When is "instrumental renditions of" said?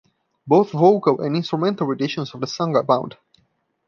1.35-2.39